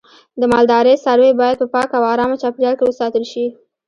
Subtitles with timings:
[0.39, 3.45] د مالدارۍ څاروی باید په پاکه او آرامه چاپیریال کې وساتل شي.